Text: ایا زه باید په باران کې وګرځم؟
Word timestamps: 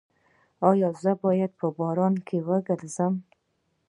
ایا 0.69 0.89
زه 1.03 1.11
باید 1.23 1.51
په 1.59 1.67
باران 1.77 2.13
کې 2.27 2.37
وګرځم؟ 2.47 3.13